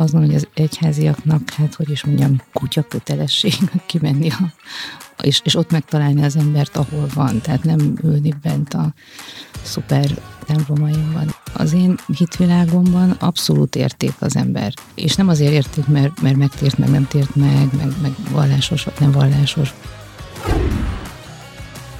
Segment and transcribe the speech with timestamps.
[0.00, 3.54] azt mondom, hogy az egyháziaknak, hát hogy is mondjam, kutya kötelesség
[3.86, 4.52] kimenni a,
[5.22, 7.40] és, és ott megtalálni az embert, ahol van.
[7.40, 8.92] Tehát nem ülni bent a
[9.62, 10.10] szuper
[10.46, 11.34] templomaimban.
[11.52, 14.72] Az én hitvilágomban abszolút érték az ember.
[14.94, 18.94] És nem azért érték, mert, mert megtért, meg nem tért meg, meg, meg vallásos, vagy
[18.98, 19.74] nem vallásos.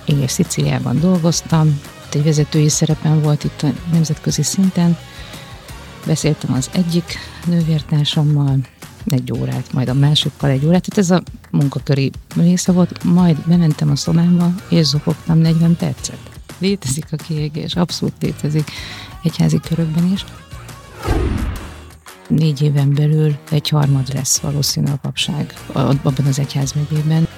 [0.04, 1.80] Én Sziciliában dolgoztam,
[2.12, 4.96] egy vezetői szerepem volt itt a nemzetközi szinten,
[6.06, 8.56] Beszéltem az egyik nővértársammal
[9.06, 13.90] egy órát, majd a másikkal egy órát, tehát ez a munkaköri része volt, majd bementem
[13.90, 16.18] a szobámba, és zokogtam 40 percet.
[16.58, 18.70] Létezik a kiégés, abszolút létezik
[19.22, 20.24] egyházi körökben is.
[22.28, 27.28] Négy éven belül egy harmad lesz valószínű a papság abban az egyházmegyében.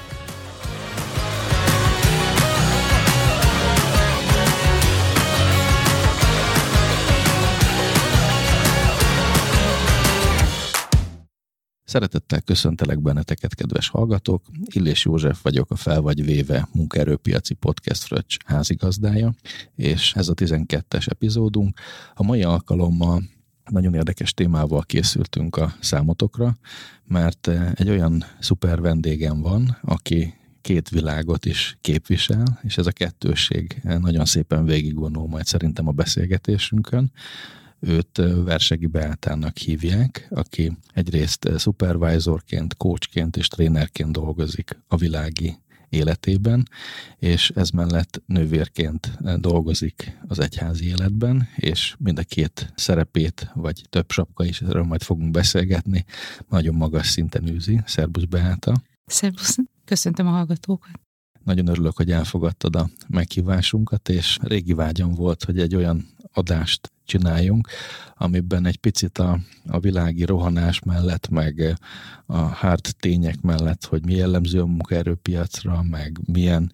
[11.91, 14.43] Szeretettel köszöntelek benneteket, kedves hallgatók.
[14.75, 19.35] Illés József vagyok, a Fel vagy Véve munkaerőpiaci podcast Fröccs házigazdája,
[19.77, 21.79] és ez a 12-es epizódunk.
[22.15, 23.23] A mai alkalommal
[23.71, 26.57] nagyon érdekes témával készültünk a számotokra,
[27.05, 33.81] mert egy olyan szuper vendégem van, aki két világot is képvisel, és ez a kettősség
[33.83, 37.13] nagyon szépen végigvonul majd szerintem a beszélgetésünkön.
[37.81, 46.69] Őt Versegi Beátának hívják, aki egyrészt supervisorként, coachként és trénerként dolgozik a világi életében,
[47.19, 54.11] és ez mellett nővérként dolgozik az egyházi életben, és mind a két szerepét, vagy több
[54.11, 56.05] sapka is, erről majd fogunk beszélgetni,
[56.49, 57.81] nagyon magas szinten űzi.
[57.87, 58.83] Szerbusz Beáta!
[59.07, 59.57] Szerbusz!
[59.85, 61.01] Köszöntöm a hallgatókat!
[61.45, 67.69] Nagyon örülök, hogy elfogadtad a meghívásunkat, és régi vágyam volt, hogy egy olyan adást csináljunk,
[68.17, 71.77] amiben egy picit a, a világi rohanás mellett, meg
[72.27, 76.73] a hard tények mellett, hogy mi jellemző a munkaerőpiacra, meg milyen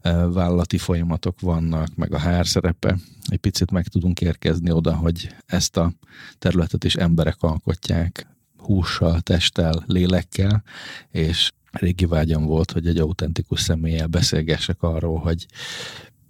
[0.00, 5.34] e, vállalati folyamatok vannak, meg a HR szerepe, egy picit meg tudunk érkezni oda, hogy
[5.46, 5.92] ezt a
[6.38, 8.26] területet is emberek alkotják,
[8.58, 10.62] hússal, testtel, lélekkel,
[11.10, 15.46] és régi vágyam volt, hogy egy autentikus személlyel beszélgessek arról, hogy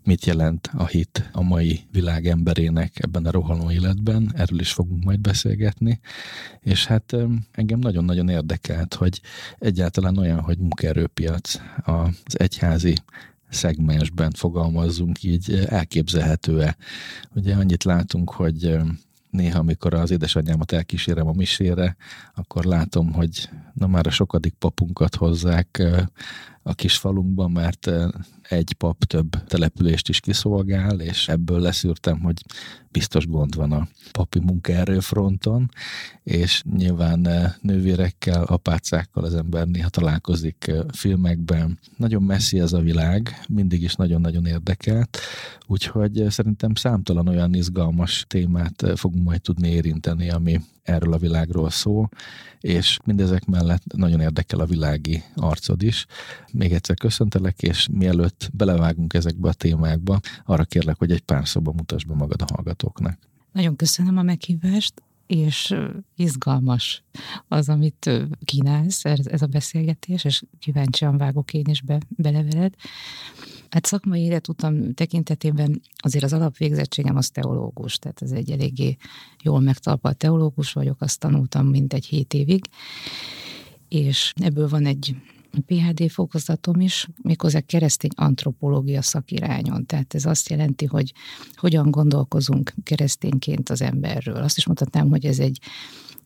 [0.07, 5.05] mit jelent a hit a mai világ emberének ebben a rohanó életben, erről is fogunk
[5.05, 6.01] majd beszélgetni,
[6.61, 7.17] és hát
[7.53, 9.21] engem nagyon-nagyon érdekelt, hogy
[9.59, 12.95] egyáltalán olyan, hogy munkaerőpiac az egyházi
[13.49, 16.77] szegmensben fogalmazzunk így, elképzelhető-e.
[17.35, 18.77] Ugye annyit látunk, hogy
[19.31, 21.97] néha, amikor az édesanyámat elkísérem a misére,
[22.35, 25.83] akkor látom, hogy na már a sokadik papunkat hozzák
[26.67, 27.91] a kis falunkban, mert
[28.49, 32.43] egy pap több települést is kiszolgál, és ebből leszűrtem, hogy
[32.91, 35.71] biztos gond van a papi munkaerőfronton,
[36.23, 37.29] és nyilván
[37.61, 41.79] nővérekkel, apácákkal az ember néha találkozik filmekben.
[41.97, 45.19] Nagyon messzi ez a világ, mindig is nagyon-nagyon érdekelt,
[45.67, 52.09] úgyhogy szerintem számtalan olyan izgalmas témát fogunk majd tudni érinteni, ami erről a világról szól,
[52.61, 56.07] és mindezek mellett nagyon érdekel a világi arcod is.
[56.57, 61.73] Még egyszer köszöntelek, és mielőtt belevágunk ezekbe a témákba, arra kérlek, hogy egy pár szóba
[61.73, 63.19] mutasd be magad a hallgatóknak.
[63.53, 65.75] Nagyon köszönöm a meghívást, és
[66.17, 67.03] izgalmas
[67.49, 68.11] az, amit
[68.45, 72.75] kínálsz, ez a beszélgetés, és kíváncsian vágok én is be, beleveled.
[73.71, 78.97] Hát szakmai életutam tekintetében azért az alapvégzettségem az teológus, tehát ez egy eléggé
[79.43, 82.65] jól megtalpalt teológus vagyok, azt tanultam mintegy hét évig,
[83.89, 85.17] és ebből van egy
[85.61, 89.87] PHD fokozatom is, méghozzá keresztény antropológia szakirányon.
[89.87, 91.13] Tehát ez azt jelenti, hogy
[91.55, 94.37] hogyan gondolkozunk keresztényként az emberről.
[94.37, 95.61] Azt is mondhatnám, hogy ez egy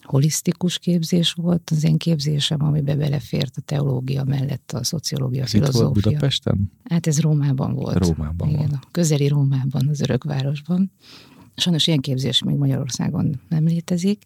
[0.03, 5.81] holisztikus képzés volt az én képzésem, amiben belefért a teológia mellett a szociológia, ez filozófia.
[5.81, 6.73] Itt volt Budapesten?
[6.85, 8.07] Hát ez Rómában volt.
[8.07, 8.85] Rómában Igen, volt.
[8.85, 10.93] A közeli Rómában, az örökvárosban.
[11.57, 14.25] Sajnos ilyen képzés még Magyarországon nem létezik.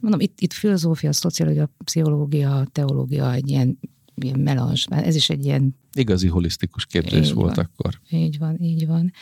[0.00, 3.78] Mondom, itt, itt filozófia, szociológia, pszichológia, teológia egy ilyen,
[4.14, 5.76] ilyen melans, ez is egy ilyen...
[5.92, 8.00] Igazi holisztikus képzés így volt van, akkor.
[8.10, 9.12] Így van, így van.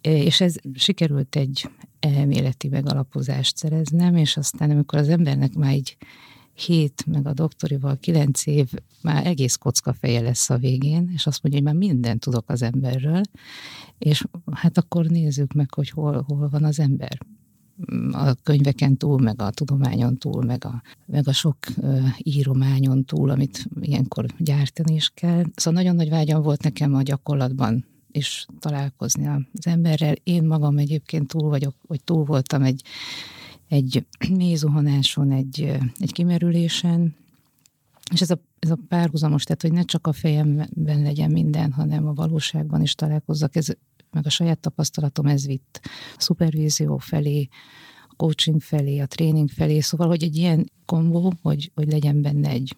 [0.00, 1.70] És ez sikerült egy
[2.00, 5.96] elméleti megalapozást szereznem, és aztán amikor az embernek már egy
[6.54, 8.72] hét, meg a doktorival kilenc év,
[9.02, 12.62] már egész kocka feje lesz a végén, és azt mondja, hogy már mindent tudok az
[12.62, 13.20] emberről,
[13.98, 17.18] és hát akkor nézzük meg, hogy hol, hol van az ember
[18.12, 21.56] a könyveken túl, meg a tudományon túl, meg a, meg a sok
[22.18, 25.44] írományon túl, amit ilyenkor gyártani is kell.
[25.54, 30.14] Szóval nagyon nagy vágyam volt nekem a gyakorlatban is találkozni az emberrel.
[30.22, 32.82] Én magam egyébként túl vagyok, vagy túl voltam egy
[33.68, 34.06] egy
[34.38, 37.14] mély zuhanáson, egy, egy kimerülésen,
[38.12, 42.06] és ez a, ez a párhuzamos, tehát hogy ne csak a fejemben legyen minden, hanem
[42.06, 43.68] a valóságban is találkozzak, ez,
[44.16, 45.80] meg a saját tapasztalatom ez vitt
[46.16, 47.48] a szupervízió felé,
[48.08, 52.48] a coaching felé, a tréning felé, szóval, hogy egy ilyen kombó, hogy, hogy legyen benne
[52.48, 52.76] egy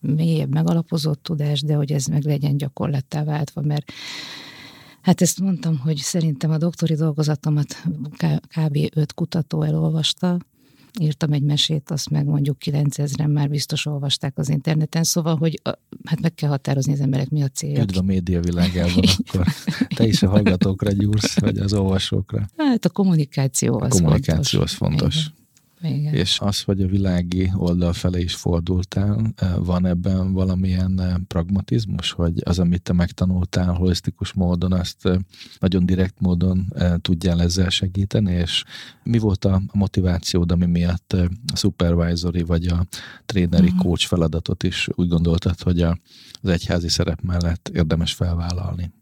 [0.00, 3.92] mélyebb, megalapozott tudás, de hogy ez meg legyen gyakorlattá váltva, mert
[5.02, 7.82] Hát ezt mondtam, hogy szerintem a doktori dolgozatomat
[8.56, 8.78] kb.
[8.94, 10.38] öt kutató elolvasta,
[11.00, 15.60] írtam egy mesét, azt meg mondjuk 9000-en már biztos olvasták az interneten, szóval, hogy
[16.04, 17.82] hát meg kell határozni az emberek, mi a célja.
[17.82, 19.46] Üdv a média világában, akkor
[19.96, 22.48] te is a hallgatókra gyúrsz, vagy az olvasókra.
[22.56, 24.72] Hát a kommunikáció az a kommunikáció fontos.
[24.72, 25.16] az fontos.
[25.16, 25.36] Igen.
[25.82, 26.14] Igen.
[26.14, 32.10] És az, hogy a világi oldal felé is fordultál, eh, van ebben valamilyen eh, pragmatizmus,
[32.10, 35.16] hogy az, amit te megtanultál holisztikus módon, azt eh,
[35.58, 38.64] nagyon direkt módon tudjál ezzel segíteni, és
[39.02, 41.12] mi volt a motivációd, ami miatt
[41.52, 42.86] a supervisory vagy a
[43.26, 43.82] tréneri uh-huh.
[43.82, 48.92] coach feladatot is úgy gondoltad, hogy az egyházi szerep mellett érdemes felvállalni?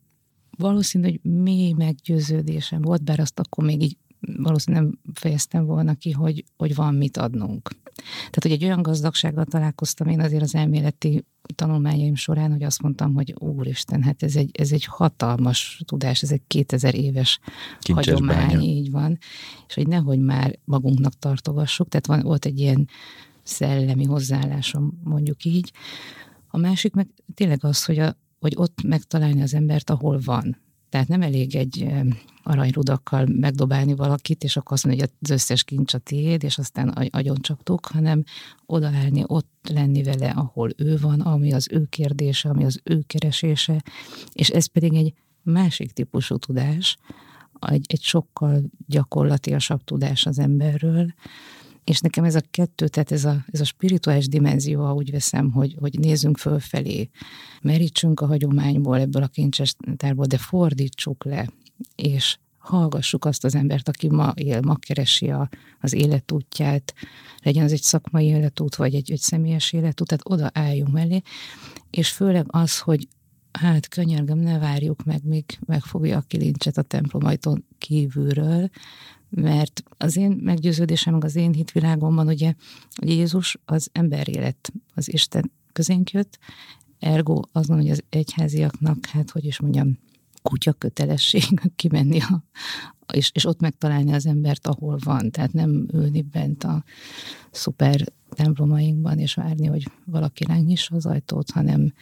[0.59, 3.97] Valószínű, hogy mély meggyőződésem volt, bár azt akkor még így
[4.37, 7.71] valószínűleg nem fejeztem volna ki, hogy, hogy van mit adnunk.
[8.17, 11.25] Tehát, hogy egy olyan gazdagsággal találkoztam én azért az elméleti
[11.55, 16.31] tanulmányaim során, hogy azt mondtam, hogy úristen, hát ez egy, ez egy hatalmas tudás, ez
[16.31, 17.39] egy 2000 éves
[17.79, 18.61] Kincses hagyomány, bánya.
[18.61, 19.19] így van,
[19.69, 22.89] és hogy nehogy már magunknak tartogassuk, tehát van, volt egy ilyen
[23.43, 25.73] szellemi hozzáállásom, mondjuk így.
[26.49, 30.57] A másik meg tényleg az, hogy, a, hogy ott megtalálni az embert, ahol van.
[30.89, 31.87] Tehát nem elég egy
[32.47, 36.89] aranyrudakkal megdobálni valakit, és akkor azt mondja, hogy az összes kincs a tiéd, és aztán
[36.89, 38.25] agyon csaptuk, hanem
[38.67, 43.83] odaállni, ott lenni vele, ahol ő van, ami az ő kérdése, ami az ő keresése,
[44.33, 45.13] és ez pedig egy
[45.43, 46.97] másik típusú tudás,
[47.61, 51.15] egy, egy sokkal gyakorlatiasabb tudás az emberről,
[51.85, 55.51] és nekem ez a kettő, tehát ez a, ez a spirituális dimenzió, ha úgy veszem,
[55.51, 57.11] hogy, hogy nézzünk fölfelé,
[57.63, 61.49] merítsünk a hagyományból, ebből a kincses tárból, de fordítsuk le,
[61.95, 65.49] és hallgassuk azt az embert, aki ma él, ma keresi a,
[65.81, 66.95] az életútját,
[67.43, 71.23] legyen az egy szakmai életút, vagy egy, egy személyes életút, tehát oda álljunk mellé,
[71.91, 73.09] és főleg az, hogy
[73.53, 78.69] hát könyörgöm, ne várjuk meg, míg megfogja a kilincset a templomajtón kívülről,
[79.29, 82.55] mert az én meggyőződésem, meg az én hitvilágomban ugye
[83.03, 86.39] Jézus az ember élet, az Isten közénk jött,
[86.99, 89.99] ergo azon, hogy az egyháziaknak, hát hogy is mondjam,
[90.47, 92.43] kutya kötelesség kimenni a,
[93.13, 95.31] és, és ott megtalálni az embert, ahol van.
[95.31, 96.85] Tehát nem ülni bent a
[97.51, 101.93] szuper templomainkban, és várni, hogy valaki ránk nyissa az ajtót, hanem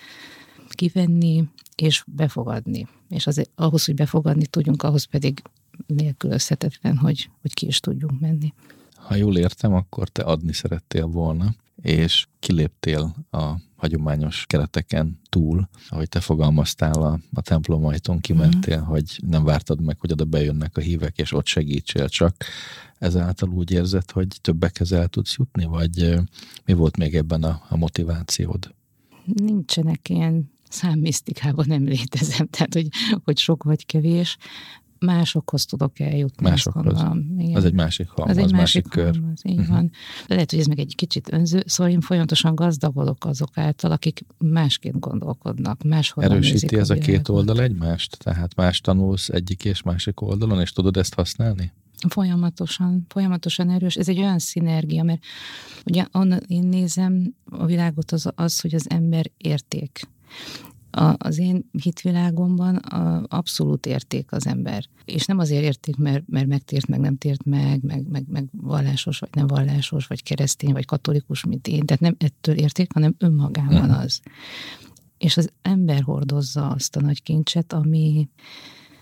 [0.69, 2.89] kivenni és befogadni.
[3.09, 5.43] És az, ahhoz, hogy befogadni tudjunk, ahhoz pedig
[5.87, 8.53] nélkülözhetetlen, hogy, hogy ki is tudjunk menni.
[8.95, 16.09] Ha jól értem, akkor te adni szerettél volna, és kiléptél a hagyományos kereteken túl, ahogy
[16.09, 18.85] te fogalmaztál a, a templomajtón, kimentél, mm.
[18.85, 22.37] hogy nem vártad meg, hogy oda bejönnek a hívek, és ott segítsél csak.
[22.99, 26.15] Ezáltal úgy érzed, hogy többekhez el tudsz jutni, vagy
[26.65, 28.75] mi volt még ebben a, a motivációd?
[29.25, 32.89] Nincsenek ilyen számmisztikában nem létezem, tehát hogy,
[33.25, 34.37] hogy sok vagy kevés
[35.05, 36.49] másokhoz tudok eljutni.
[36.49, 37.05] Másokhoz.
[37.39, 37.57] Igen.
[37.57, 39.19] Az egy másik halmaz, az egy másik, másik kör.
[39.19, 39.75] Halmaz, így uh-huh.
[39.75, 39.91] van.
[40.27, 44.99] Lehet, hogy ez meg egy kicsit önző, szóval én folyamatosan gazdagodok azok által, akik másként
[44.99, 48.19] gondolkodnak, máshol Erősíti ez a, a két oldal egymást?
[48.19, 51.73] Tehát más tanulsz egyik és másik oldalon, és tudod ezt használni?
[52.09, 53.97] Folyamatosan, folyamatosan erős.
[53.97, 55.23] Ez egy olyan szinergia, mert
[55.87, 60.09] ugye onnan én nézem a világot az, az hogy az ember érték
[60.95, 64.85] a, az én hitvilágomban a abszolút érték az ember.
[65.05, 69.19] És nem azért érték, mert, mert megtért, meg nem tért meg, meg, meg, meg vallásos,
[69.19, 71.87] vagy nem vallásos, vagy keresztény, vagy katolikus, mint én.
[71.87, 74.21] Tehát nem ettől érték, hanem önmagában az.
[75.19, 78.29] És az ember hordozza azt a nagy kincset, ami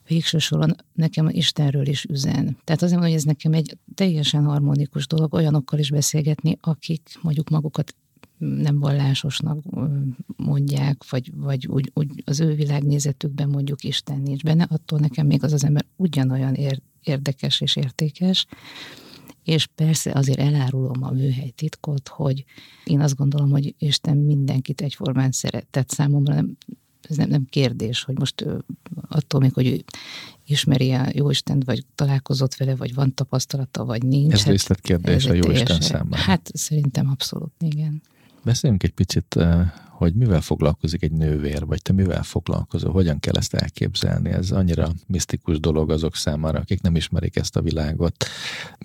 [0.06, 2.56] végső soron nekem Istenről is üzen.
[2.64, 7.48] Tehát azért mondom, hogy ez nekem egy teljesen harmonikus dolog, olyanokkal is beszélgetni, akik mondjuk
[7.48, 7.94] magukat
[8.42, 9.64] nem vallásosnak
[10.36, 15.44] mondják, vagy, vagy úgy, úgy az ő világnézetükben mondjuk Isten nincs benne, attól nekem még
[15.44, 18.46] az az ember ugyanolyan ér, érdekes és értékes,
[19.44, 22.44] és persze azért elárulom a műhely titkot, hogy
[22.84, 25.66] én azt gondolom, hogy Isten mindenkit egyformán szeret.
[25.66, 26.56] Tehát számomra nem,
[27.08, 28.46] ez nem, nem kérdés, hogy most
[29.08, 29.84] attól még, hogy ő
[30.46, 34.32] ismeri a Jóistent, vagy találkozott vele, vagy van tapasztalata, vagy nincs.
[34.32, 36.22] Ez hát részletkérdés a Jóisten számára.
[36.22, 38.02] Hát szerintem abszolút, igen.
[38.44, 39.66] Beszéljünk egy picit uh,
[40.02, 44.30] hogy mivel foglalkozik egy nővér, vagy te mivel foglalkozol, hogyan kell ezt elképzelni.
[44.30, 48.24] Ez annyira misztikus dolog azok számára, akik nem ismerik ezt a világot.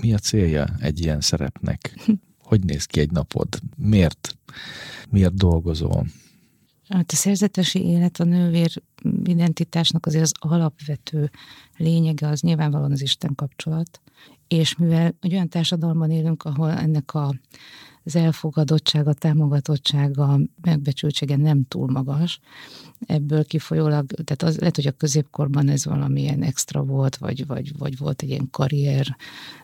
[0.01, 1.93] Mi a célja egy ilyen szerepnek?
[2.39, 3.47] Hogy néz ki egy napod?
[3.77, 4.37] Miért?
[5.09, 6.05] Miért dolgozol?
[6.89, 8.81] Hát a szerzetesi élet, a nővér
[9.23, 11.31] identitásnak azért az alapvető
[11.77, 14.01] lényege az nyilvánvalóan az Isten kapcsolat,
[14.47, 17.35] és mivel egy olyan társadalomban élünk, ahol ennek a
[18.07, 22.39] az elfogadottsága, támogatottsága, megbecsültsége nem túl magas.
[22.99, 27.97] Ebből kifolyólag, tehát az, lehet, hogy a középkorban ez valamilyen extra volt, vagy, vagy, vagy
[27.97, 29.17] volt egy ilyen karrier.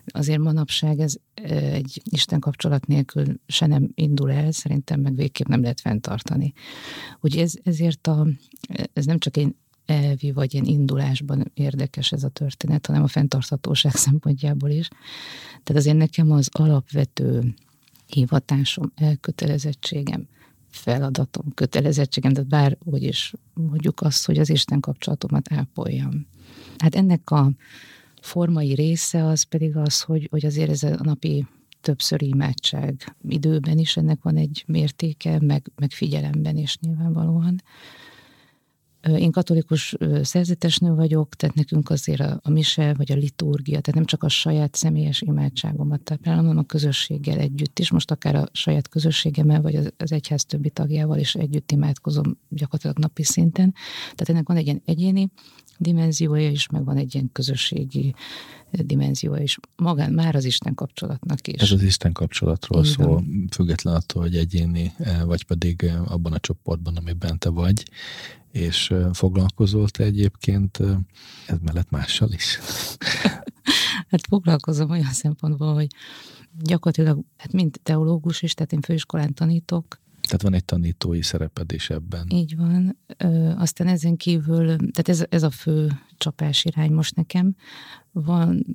[0.06, 5.60] Azért manapság ez egy Isten kapcsolat nélkül se nem indul el, szerintem meg végképp nem
[5.62, 6.52] lehet fenntartani.
[7.20, 8.26] Ugye ez, ezért a,
[8.92, 9.54] ez nem csak egy
[9.86, 14.88] elvi vagy ilyen indulásban érdekes ez a történet, hanem a fenntarthatóság szempontjából is.
[15.62, 17.54] Tehát azért nekem az alapvető
[18.06, 20.28] hivatásom, elkötelezettségem,
[20.70, 26.26] feladatom, kötelezettségem, de bárhogy is mondjuk azt, hogy az Isten kapcsolatomat ápoljam.
[26.78, 27.50] Hát ennek a
[28.20, 31.46] formai része az pedig az, hogy, hogy azért ez a napi
[31.80, 37.62] többször imádság időben is ennek van egy mértéke, meg, meg figyelemben is nyilvánvalóan.
[39.06, 44.04] Én katolikus szerzetesnő vagyok, tehát nekünk azért a, a mise vagy a liturgia, tehát nem
[44.04, 47.90] csak a saját személyes imádságomat táplálom, hanem a közösséggel együtt is.
[47.90, 52.98] Most akár a saját közösségemmel, vagy az, az egyház többi tagjával is együtt imádkozom gyakorlatilag
[52.98, 53.74] napi szinten.
[54.02, 55.30] Tehát ennek van egy ilyen egyéni
[55.78, 58.14] dimenziója is, meg van egy ilyen közösségi
[58.82, 59.58] dimenziója is.
[59.76, 61.60] Magán már az Isten kapcsolatnak is.
[61.60, 62.92] Ez az Isten kapcsolatról Igen.
[62.92, 64.92] szól, független attól, hogy egyéni,
[65.24, 67.84] vagy pedig abban a csoportban, amiben te vagy,
[68.50, 70.78] és foglalkozol te egyébként
[71.46, 72.58] ez mellett mással is?
[74.10, 75.88] hát foglalkozom olyan szempontból, hogy
[76.62, 81.90] gyakorlatilag, hát mint teológus is, tehát én főiskolán tanítok, tehát van egy tanítói szereped is
[81.90, 82.26] ebben.
[82.30, 82.98] Így van.
[83.16, 87.54] Ö, aztán ezen kívül, tehát ez, ez a fő csapás irány most nekem.
[88.12, 88.66] Van,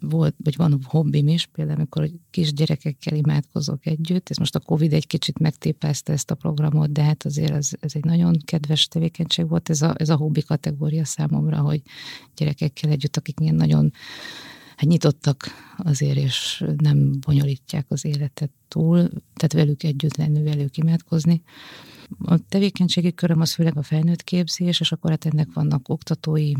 [0.00, 4.30] volt, vagy van hobbim is, például amikor kisgyerekekkel imádkozok együtt.
[4.30, 7.92] Ez most a Covid egy kicsit megtépázta ezt a programot, de hát azért ez, ez
[7.94, 9.70] egy nagyon kedves tevékenység volt.
[9.70, 11.82] Ez a, ez a hobbi kategória számomra, hogy
[12.36, 13.92] gyerekekkel együtt, akik ilyen nagyon
[14.76, 18.96] hát nyitottak azért, és nem bonyolítják az életet túl,
[19.34, 21.42] tehát velük együtt lenni, velük imádkozni.
[22.18, 26.52] A tevékenységi köröm az főleg a felnőtt képzés, és akkor hát ennek vannak oktatói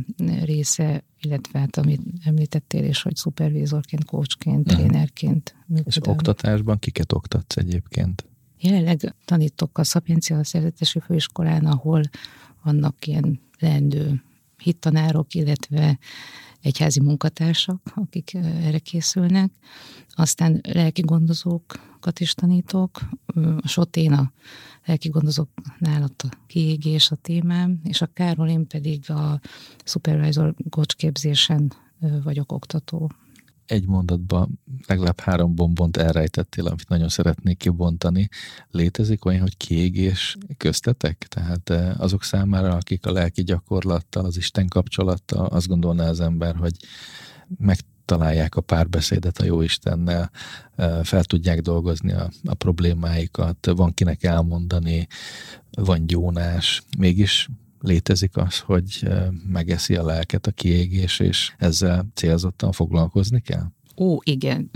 [0.42, 4.88] része, illetve hát amit említettél is, hogy szupervízorként, coachként, uh-huh.
[4.88, 5.54] trénerként.
[5.84, 8.26] És oktatásban kiket oktatsz egyébként?
[8.58, 12.02] Jelenleg tanítok a Szapiencia Szerzetesi Főiskolán, ahol
[12.62, 14.22] vannak ilyen leendő
[14.62, 15.98] hittanárok, illetve
[16.60, 19.50] egyházi munkatársak, akik erre készülnek.
[20.14, 23.00] Aztán lelki gondozókat is tanítok.
[23.60, 24.32] A Sotén a
[24.84, 29.40] lelki gondozóknál ott a kiégés a témám, és a Károlin pedig a
[29.84, 31.12] supervisor coach
[32.22, 33.10] vagyok oktató
[33.66, 38.28] egy mondatban legalább három bombont elrejtettél, amit nagyon szeretnék kibontani.
[38.70, 41.26] Létezik olyan, hogy kiégés köztetek?
[41.28, 46.56] Tehát eh, azok számára, akik a lelki gyakorlattal, az Isten kapcsolattal, azt gondolná az ember,
[46.56, 46.74] hogy
[47.58, 50.30] megtalálják a párbeszédet a jó Istennel,
[50.76, 55.06] eh, fel tudják dolgozni a, a problémáikat, van kinek elmondani,
[55.70, 57.48] van gyónás, mégis
[57.86, 59.08] létezik az, hogy
[59.46, 63.70] megeszi a lelket a kiégés, és ezzel célzottan foglalkozni kell?
[63.96, 64.70] Ó, igen.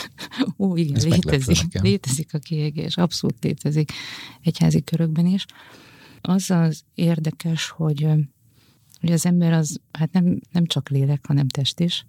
[0.58, 1.80] Ó, igen, Ez létezik.
[1.80, 3.92] Létezik a kiégés, abszolút létezik
[4.42, 5.46] egyházi körökben is.
[6.20, 8.06] Az az érdekes, hogy,
[9.00, 12.06] hogy az ember az hát nem, nem csak lélek, hanem test is.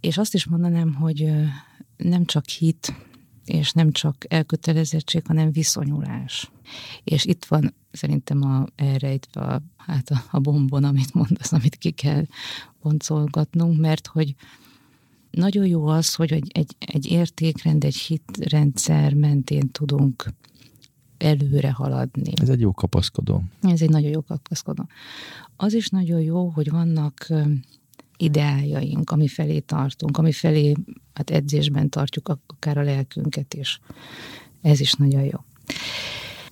[0.00, 1.32] És azt is mondanám, hogy
[1.96, 2.94] nem csak hit,
[3.44, 6.50] és nem csak elkötelezettség, hanem viszonyulás.
[7.04, 11.90] És itt van szerintem a, elrejtve a, hát a, a bombon, amit mondasz, amit ki
[11.90, 12.24] kell
[12.82, 14.34] boncolgatnunk, mert hogy
[15.30, 20.32] nagyon jó az, hogy egy, egy, egy értékrend, egy hitrendszer mentén tudunk
[21.18, 22.32] előre haladni.
[22.40, 23.42] Ez egy jó kapaszkodó.
[23.60, 24.88] Ez egy nagyon jó kapaszkodó.
[25.56, 27.26] Az is nagyon jó, hogy vannak
[28.16, 30.74] ideájaink, ami felé tartunk, ami felé
[31.14, 33.80] hát edzésben tartjuk akár a lelkünket is.
[34.62, 35.38] Ez is nagyon jó.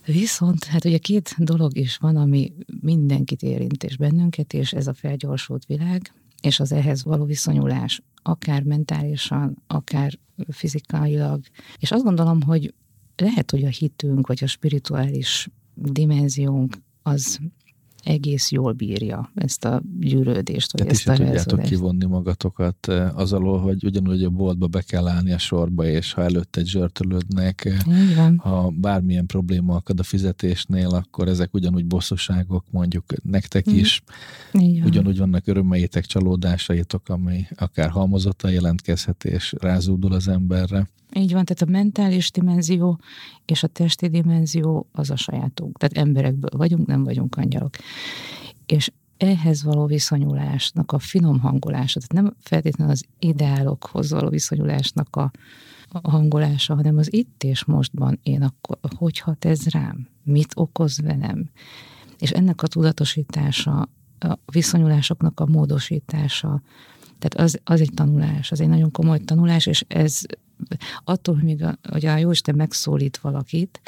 [0.07, 4.95] Viszont hát ugye két dolog is van, ami mindenkit érint, és bennünket, és ez a
[4.95, 11.45] felgyorsult világ, és az ehhez való viszonyulás, akár mentálisan, akár fizikailag.
[11.79, 12.75] És azt gondolom, hogy
[13.17, 17.41] lehet, hogy a hitünk, vagy a spirituális dimenziónk az
[18.03, 20.73] egész jól bírja ezt a gyűrődést.
[20.73, 24.67] Vagy Tehát ezt is a tudjátok kivonni magatokat eh, az alól, hogy ugyanúgy a boltba
[24.67, 28.39] be kell állni a sorba, és ha előtte egy zsörtölődnek, eh, Így van.
[28.39, 33.77] ha bármilyen probléma akad a fizetésnél, akkor ezek ugyanúgy bosszúságok, mondjuk nektek Mhm.
[33.77, 34.03] is,
[34.53, 34.83] van.
[34.85, 40.89] ugyanúgy vannak örömeitek, csalódásaitok, ami akár halmozottan jelentkezhet, és rázúdul az emberre.
[41.15, 43.01] Így van, tehát a mentális dimenzió
[43.45, 45.79] és a testi dimenzió az a sajátunk.
[45.79, 47.75] Tehát emberekből vagyunk, nem vagyunk angyalok.
[48.67, 55.31] És ehhez való viszonyulásnak a finom hangolása, tehát nem feltétlenül az ideálokhoz való viszonyulásnak a,
[55.89, 61.01] a hangolása, hanem az itt és mostban én akkor, hogy hat ez rám, mit okoz
[61.01, 61.51] velem.
[62.19, 63.89] És ennek a tudatosítása,
[64.19, 66.63] a viszonyulásoknak a módosítása,
[67.19, 70.21] tehát az, az egy tanulás, az egy nagyon komoly tanulás, és ez
[71.05, 73.81] attól, hogy, még a, hogy a Jóisten megszólít valakit,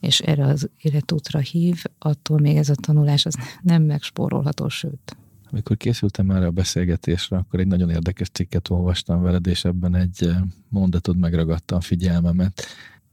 [0.00, 5.16] és erre az életútra hív, attól még ez a tanulás az nem megspórolható, sőt.
[5.50, 10.26] Amikor készültem erre a beszélgetésre, akkor egy nagyon érdekes cikket olvastam veled, és ebben egy
[10.26, 10.36] eh,
[10.68, 12.62] mondatod megragadta a figyelmemet.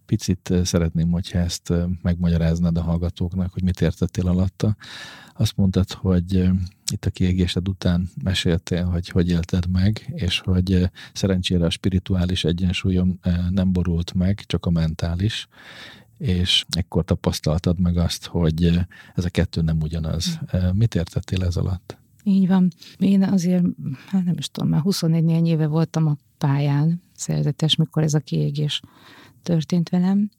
[0.05, 4.75] Picit szeretném, hogyha ezt megmagyaráznád a hallgatóknak, hogy mit értettél alatta.
[5.33, 6.49] Azt mondtad, hogy
[6.91, 13.19] itt a kiégésed után meséltél, hogy hogy élted meg, és hogy szerencsére a spirituális egyensúlyom
[13.49, 15.47] nem borult meg, csak a mentális,
[16.17, 18.79] és ekkor tapasztaltad meg azt, hogy
[19.15, 20.39] ez a kettő nem ugyanaz.
[20.47, 21.97] Eh, Mit értettél ez alatt?
[22.23, 22.67] Így van.
[22.97, 23.63] Én azért,
[24.07, 28.19] hát nem is tudom, már 24 néhány éve voltam a pályán szerzetes, mikor ez a
[28.19, 28.81] kiégés
[29.43, 30.29] történt velem,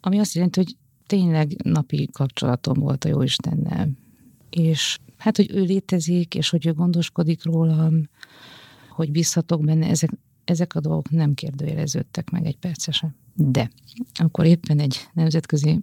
[0.00, 0.76] ami azt jelenti, hogy
[1.06, 3.90] tényleg napi kapcsolatom volt a Jóistennel.
[4.50, 8.08] És hát, hogy ő létezik, és hogy ő gondoskodik rólam,
[8.90, 10.10] hogy bízhatok benne, ezek,
[10.44, 13.16] ezek a dolgok nem kérdőjeleződtek meg egy percesen.
[13.34, 13.70] De
[14.14, 15.80] akkor éppen egy nemzetközi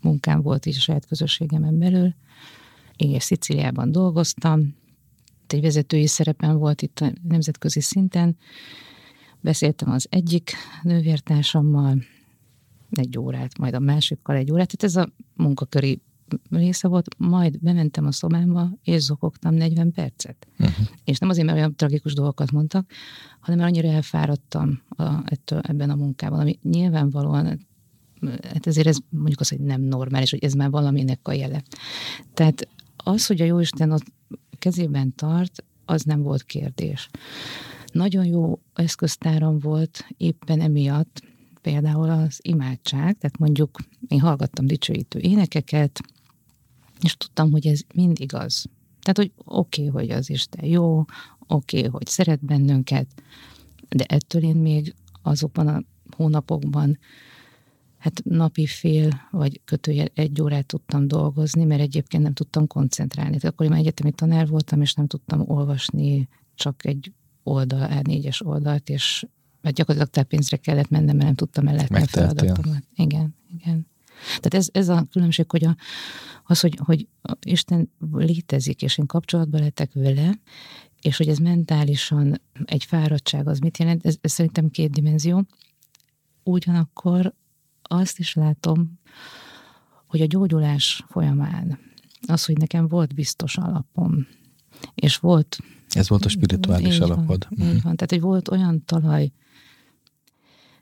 [0.00, 2.14] munkám volt is a saját közösségemen belül,
[2.96, 4.74] és Sziciliában dolgoztam,
[5.46, 8.36] egy vezetői szerepen volt itt a nemzetközi szinten,
[9.46, 12.02] beszéltem az egyik nővértársammal
[12.90, 16.00] egy órát, majd a másikkal egy órát, tehát ez a munkaköri
[16.50, 20.46] része volt, majd bementem a szobámba, és zokogtam 40 percet.
[20.58, 20.86] Uh-huh.
[21.04, 22.90] És nem azért, mert olyan tragikus dolgokat mondtak,
[23.40, 27.66] hanem mert annyira elfáradtam a, ettől, ebben a munkában, ami nyilvánvalóan,
[28.42, 31.62] hát ezért ez mondjuk az, hogy nem normális, hogy ez már valaminek a jele.
[32.34, 34.12] Tehát az, hogy a Jóisten ott
[34.58, 37.10] kezében tart, az nem volt kérdés.
[37.96, 41.22] Nagyon jó eszköztáram volt éppen emiatt,
[41.62, 43.78] például az imádság, tehát mondjuk
[44.08, 46.00] én hallgattam dicsőítő énekeket,
[47.00, 48.66] és tudtam, hogy ez mind igaz.
[49.00, 51.04] Tehát, hogy oké, okay, hogy az Isten jó,
[51.46, 53.06] oké, okay, hogy szeret bennünket,
[53.88, 55.82] de ettől én még azokban a
[56.16, 56.98] hónapokban
[57.98, 63.36] hát napi fél, vagy kötője egy órát tudtam dolgozni, mert egyébként nem tudtam koncentrálni.
[63.36, 67.12] Tehát akkor én már egyetemi tanár voltam, és nem tudtam olvasni csak egy
[67.46, 69.26] oldal, A4-es oldalt, és
[69.60, 72.82] mert gyakorlatilag táppénzre kellett mennem, mert nem tudtam ellátni a feladatomat.
[72.94, 73.86] Igen, igen.
[74.26, 75.76] Tehát ez, ez a különbség, hogy a,
[76.44, 77.08] az, hogy, hogy
[77.40, 80.38] Isten létezik, és én kapcsolatban lehetek vele,
[81.00, 84.06] és hogy ez mentálisan egy fáradtság, az mit jelent?
[84.06, 85.46] Ez, ez szerintem két dimenzió.
[86.42, 87.34] Ugyanakkor
[87.82, 88.98] azt is látom,
[90.06, 91.78] hogy a gyógyulás folyamán
[92.26, 94.26] az, hogy nekem volt biztos alapom,
[94.94, 95.58] és volt...
[95.88, 97.46] Ez volt a spirituális így alapod.
[97.50, 97.96] Van, így van.
[97.96, 99.32] Tehát, hogy volt olyan talaj,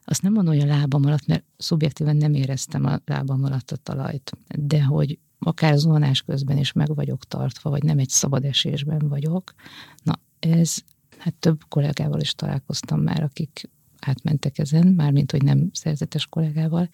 [0.04, 3.76] azt nem mondom, hogy a lábam alatt, mert szubjektíven nem éreztem a lábam alatt a
[3.76, 9.08] talajt, de hogy akár zuhanás közben is meg vagyok tartva, vagy nem egy szabad esésben
[9.08, 9.54] vagyok.
[10.02, 10.76] Na, ez,
[11.18, 16.88] hát több kollégával is találkoztam már, akik átmentek ezen, mármint, hogy nem szerzetes kollégával,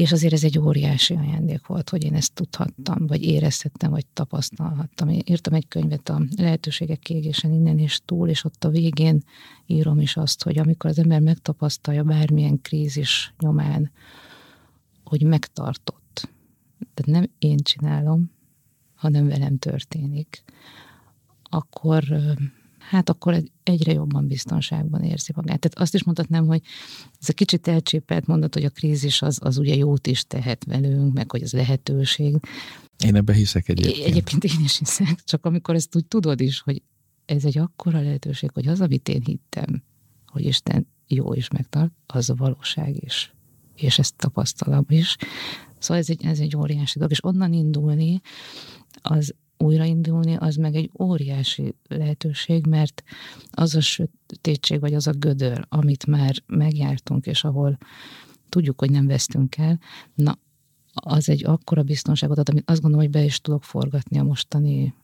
[0.00, 5.08] és azért ez egy óriási ajándék volt, hogy én ezt tudhattam, vagy érezhettem, vagy tapasztalhattam.
[5.08, 9.22] Én írtam egy könyvet a lehetőségek kiégésen innen és túl, és ott a végén
[9.66, 13.90] írom is azt, hogy amikor az ember megtapasztalja bármilyen krízis nyomán,
[15.04, 16.28] hogy megtartott.
[16.94, 18.30] Tehát nem én csinálom,
[18.94, 20.44] hanem velem történik,
[21.42, 22.04] akkor
[22.90, 25.60] hát akkor egyre jobban biztonságban érzi magát.
[25.60, 26.62] Tehát azt is mondhatnám, hogy
[27.20, 31.12] ez a kicsit elcsépelt mondat, hogy a krízis az, az ugye jót is tehet velünk,
[31.12, 32.36] meg hogy az lehetőség.
[33.04, 34.06] Én ebbe hiszek egyébként.
[34.06, 36.82] Egyébként én is hiszek, csak amikor ezt úgy tudod is, hogy
[37.24, 39.82] ez egy akkora lehetőség, hogy az, amit én hittem,
[40.26, 43.34] hogy Isten jó is megtart, az a valóság is.
[43.74, 45.16] És ezt tapasztalom is.
[45.78, 48.20] Szóval ez egy, ez egy óriási dolog, és onnan indulni,
[49.02, 53.02] az újraindulni, az meg egy óriási lehetőség, mert
[53.50, 57.78] az a sötétség, vagy az a gödör, amit már megjártunk, és ahol
[58.48, 59.78] tudjuk, hogy nem vesztünk el,
[60.14, 60.38] na,
[60.92, 64.94] az egy akkora biztonságot ad, amit azt gondolom, hogy be is tudok forgatni a mostani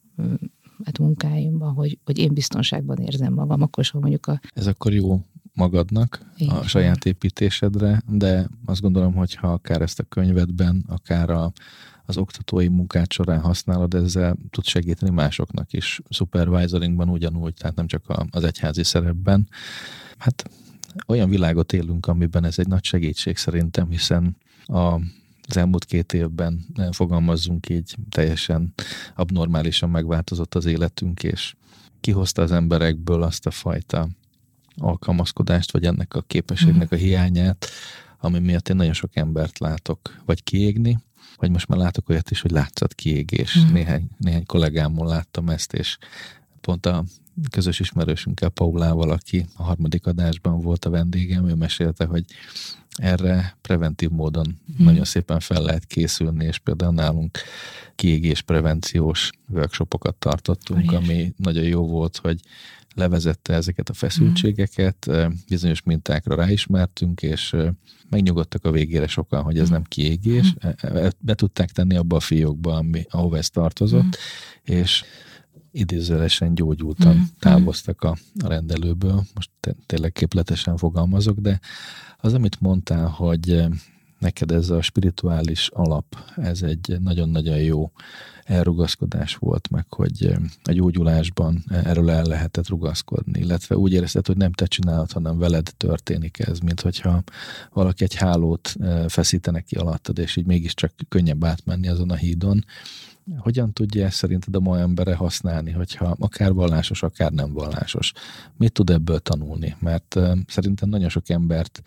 [0.84, 4.40] hát munkáimban, hogy, hogy én biztonságban érzem magam, akkor is, mondjuk a...
[4.54, 5.20] Ez akkor jó
[5.54, 11.30] magadnak, Így a saját építésedre, de azt gondolom, hogy ha akár ezt a könyvedben, akár
[11.30, 11.52] a,
[12.06, 16.00] az oktatói munkát során használod, ezzel tud segíteni másoknak is.
[16.08, 19.48] Supervisoringban ugyanúgy, tehát nem csak az egyházi szerepben.
[20.18, 20.50] Hát
[21.06, 25.00] olyan világot élünk, amiben ez egy nagy segítség szerintem, hiszen a
[25.48, 28.72] az elmúlt két évben fogalmazzunk így, teljesen
[29.14, 31.54] abnormálisan megváltozott az életünk, és
[32.00, 34.08] kihozta az emberekből azt a fajta
[34.76, 37.66] alkalmazkodást, vagy ennek a képességnek a hiányát,
[38.18, 40.98] ami miatt én nagyon sok embert látok, vagy kiégni,
[41.36, 43.58] vagy most már látok olyat is, hogy látszat kiégés.
[43.58, 43.72] Mm.
[43.72, 45.98] Néhány, néhány kollégámon láttam ezt, és
[46.60, 47.04] pont a
[47.50, 52.24] közös ismerősünkkel, Paulával, aki a harmadik adásban volt a vendégem, ő mesélte, hogy
[52.96, 54.84] erre preventív módon hmm.
[54.84, 57.38] nagyon szépen fel lehet készülni, és például nálunk
[57.94, 61.02] kiégés prevenciós workshopokat tartottunk, Olyan.
[61.02, 62.40] ami nagyon jó volt, hogy
[62.96, 65.26] levezette ezeket a feszültségeket, mm.
[65.48, 67.56] bizonyos mintákra ráismertünk, és
[68.10, 69.72] megnyugodtak a végére sokan, hogy ez mm.
[69.72, 70.54] nem kiégés.
[70.66, 71.06] Mm.
[71.18, 74.74] Be tudták tenni abba a fiókba, ami, ahova ez tartozott, mm.
[74.74, 75.04] és
[75.76, 77.22] idézőlesen gyógyultan mm.
[77.38, 79.22] távoztak a, a rendelőből.
[79.34, 79.50] Most
[79.86, 81.60] tényleg képletesen fogalmazok, de
[82.16, 83.64] az, amit mondtál, hogy
[84.18, 87.90] neked ez a spirituális alap, ez egy nagyon-nagyon jó
[88.44, 94.52] elrugaszkodás volt, meg hogy a gyógyulásban erről el lehetett rugaszkodni, illetve úgy érezted, hogy nem
[94.52, 97.22] te csinálod, hanem veled történik ez, mint hogyha
[97.72, 98.74] valaki egy hálót
[99.08, 102.64] feszítenek ki alattad, és így mégiscsak könnyebb átmenni azon a hídon.
[103.38, 108.12] Hogyan tudja ezt szerinted a mai embere használni, hogyha akár vallásos, akár nem vallásos?
[108.56, 109.76] Mit tud ebből tanulni?
[109.78, 111.82] Mert szerintem nagyon sok embert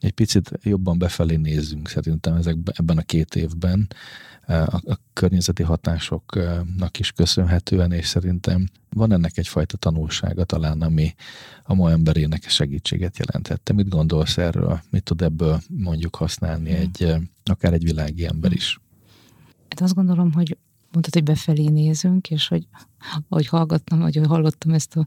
[0.00, 3.88] egy picit jobban befelé nézzünk szerintem ezekben, ebben a két évben,
[4.46, 4.52] a,
[4.92, 11.14] a környezeti hatásoknak is köszönhetően, és szerintem van ennek egyfajta tanulsága talán, ami
[11.62, 13.64] a ma emberének segítséget jelentett.
[13.64, 14.80] Te mit gondolsz erről?
[14.90, 16.80] Mit tud ebből mondjuk használni hmm.
[16.80, 18.80] egy, akár egy világi ember is?
[19.68, 20.56] Hát azt gondolom, hogy
[20.92, 22.66] mondtad, hogy befelé nézünk, és hogy
[23.28, 25.06] ahogy hallgattam, vagy hogy hallottam ezt a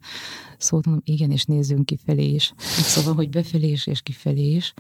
[0.58, 2.54] szót, mondom, igen, és nézzünk kifelé is.
[2.58, 4.74] Szóval, hogy befelé is, és kifelé is.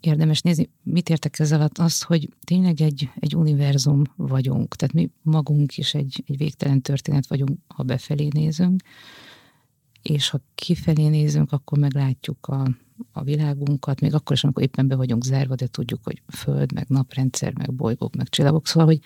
[0.00, 1.78] Érdemes nézni, mit értek ezzel alatt?
[1.78, 7.26] Az, hogy tényleg egy, egy univerzum vagyunk, tehát mi magunk is egy, egy végtelen történet
[7.26, 8.82] vagyunk, ha befelé nézünk,
[10.02, 12.68] és ha kifelé nézünk, akkor meglátjuk a,
[13.12, 16.88] a világunkat, még akkor is, amikor éppen be vagyunk zárva, de tudjuk, hogy föld, meg
[16.88, 19.00] naprendszer, meg bolygók, meg csillagok, szóval, hogy,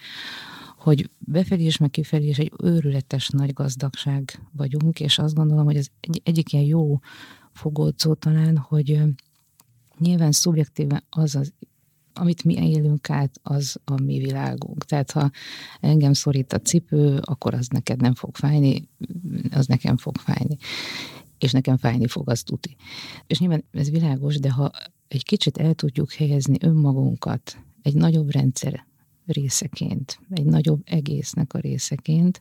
[0.87, 5.77] hogy befelé és meg kifelé is egy őrületes nagy gazdagság vagyunk, és azt gondolom, hogy
[5.77, 6.99] ez egy, egyik ilyen jó
[7.53, 9.01] fogódzó talán, hogy
[9.99, 11.53] nyilván szubjektíven az az
[12.14, 14.85] amit mi élünk át, az a mi világunk.
[14.85, 15.31] Tehát ha
[15.81, 18.88] engem szorít a cipő, akkor az neked nem fog fájni,
[19.51, 20.57] az nekem fog fájni.
[21.38, 22.77] És nekem fájni fog, az tuti.
[23.27, 24.70] És nyilván ez világos, de ha
[25.09, 28.87] egy kicsit el tudjuk helyezni önmagunkat egy nagyobb rendszer
[29.27, 32.41] részeként, egy nagyobb egésznek a részeként,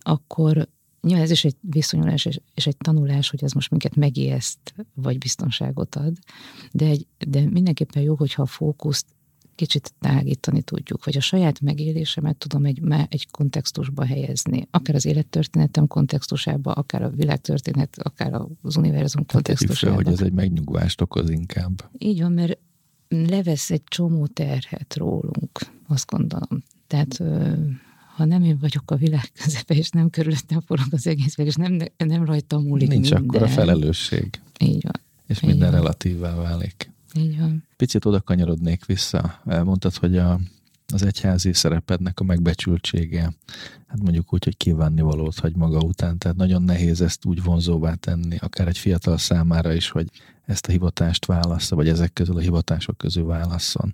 [0.00, 0.68] akkor
[1.00, 5.94] nyilván ez is egy viszonyulás és egy tanulás, hogy ez most minket megijeszt, vagy biztonságot
[5.94, 6.16] ad,
[6.72, 9.06] de, egy, de mindenképpen jó, hogyha a fókuszt
[9.54, 15.86] kicsit tágítani tudjuk, vagy a saját megélésemet tudom egy, egy kontextusba helyezni, akár az élettörténetem
[15.86, 19.94] kontextusába, akár a világtörténet, akár az univerzum kontextusába.
[19.94, 21.90] hogy ez egy megnyugvást okoz inkább.
[21.98, 22.58] Így van, mert
[23.12, 26.62] levesz egy csomó terhet rólunk, azt gondolom.
[26.86, 27.22] Tehát
[28.16, 31.78] ha nem én vagyok a világ közepe, és nem körülöttem forog az egész és nem,
[31.96, 33.28] nem rajtam múlik Nincs minden.
[33.28, 34.40] akkor a felelősség.
[34.58, 35.00] Így van.
[35.26, 35.80] És Így minden van.
[35.80, 36.90] relatívvá válik.
[37.14, 37.64] Így van.
[37.76, 39.40] Picit oda kanyarodnék vissza.
[39.44, 40.40] Mondtad, hogy a,
[40.92, 43.32] az egyházi szerepednek a megbecsültsége,
[43.86, 47.94] hát mondjuk úgy, hogy kívánni valót hagy maga után, tehát nagyon nehéz ezt úgy vonzóvá
[47.94, 50.06] tenni, akár egy fiatal számára is, hogy
[50.44, 53.92] ezt a hivatást válassza, vagy ezek közül a hivatások közül válasszon.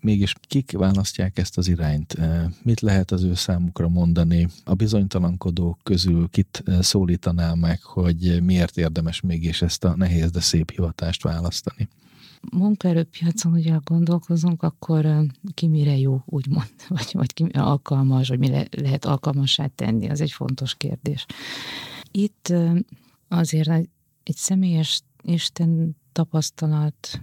[0.00, 2.16] Mégis kik választják ezt az irányt?
[2.62, 4.48] Mit lehet az ő számukra mondani?
[4.64, 10.70] A bizonytalankodók közül kit szólítanál meg, hogy miért érdemes mégis ezt a nehéz, de szép
[10.70, 11.88] hivatást választani?
[12.52, 15.08] munkaerőpiacon ugye gondolkozunk, akkor
[15.54, 20.20] ki mire jó, úgymond, vagy, vagy ki alkalmas, vagy mi le, lehet alkalmassá tenni, az
[20.20, 21.26] egy fontos kérdés.
[22.10, 22.52] Itt
[23.28, 23.68] azért
[24.22, 27.20] egy személyes Isten tapasztalat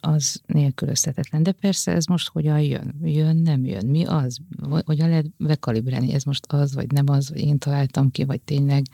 [0.00, 1.42] az nélkülözhetetlen.
[1.42, 2.94] De persze ez most hogyan jön?
[3.02, 3.86] Jön, nem jön?
[3.86, 4.38] Mi az?
[4.84, 6.12] Hogyan lehet bekalibrálni?
[6.12, 8.84] Ez most az, vagy nem az, vagy én találtam ki, vagy tényleg.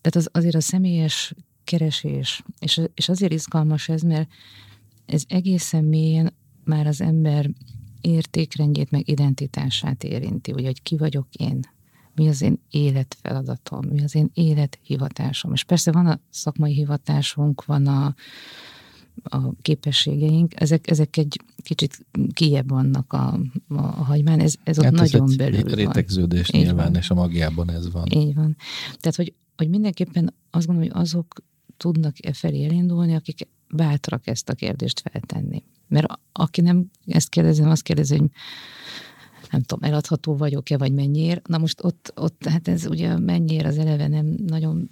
[0.00, 4.28] Tehát az, azért a személyes keresés, és, és azért izgalmas ez, mert
[5.06, 7.50] ez egészen mélyen már az ember
[8.00, 11.60] értékrendjét, meg identitását érinti, ugye, hogy ki vagyok én,
[12.16, 15.52] mi az én életfeladatom, mi az én élethivatásom.
[15.52, 18.14] És persze van a szakmai hivatásunk, van a,
[19.22, 24.92] a képességeink, ezek, ezek egy kicsit kiebb vannak a, a, hagymán, ez, ez ott hát
[24.92, 26.60] nagyon ez belül rétegződés van.
[26.60, 27.00] nyilván, van.
[27.00, 28.06] és a magjában ez van.
[28.10, 28.56] Így van.
[28.96, 31.42] Tehát, hogy, hogy mindenképpen azt gondolom, hogy azok
[31.76, 35.62] tudnak e felé elindulni, akik bátrak ezt a kérdést feltenni.
[35.88, 38.30] Mert aki nem ezt kérdezi, azt kérdezi, hogy
[39.56, 41.48] nem tudom, eladható vagyok-e, vagy mennyiért.
[41.48, 44.88] Na most ott, ott hát ez ugye mennyiért az eleve nem nagyon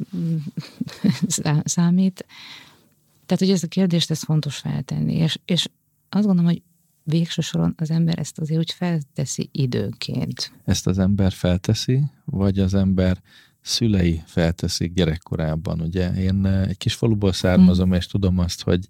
[1.65, 2.27] számít.
[3.27, 5.69] Tehát, hogy ezt a kérdést ez fontos feltenni, és, és
[6.09, 6.63] azt gondolom, hogy
[7.03, 10.53] végső soron az ember ezt azért úgy felteszi időnként.
[10.65, 13.23] Ezt az ember felteszi, vagy az ember
[13.61, 15.81] szülei felteszik gyerekkorában.
[15.81, 17.97] Ugye én eh, egy kis faluból származom, hmm.
[17.97, 18.87] és tudom azt, hogy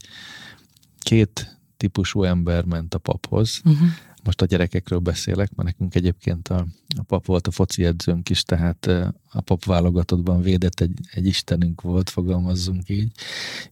[0.99, 3.61] két típusú ember ment a paphoz.
[3.65, 3.89] Uh-huh.
[4.25, 8.43] Most a gyerekekről beszélek, mert nekünk egyébként a, a pap volt a foci edzőnk is,
[8.43, 13.13] tehát eh, a pap válogatottban védett egy, egy istenünk volt, fogalmazzunk így,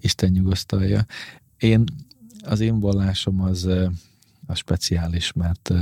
[0.00, 1.06] Isten nyugosztalja.
[1.58, 1.84] Én,
[2.44, 3.68] az én vallásom az
[4.46, 5.72] a speciális, mert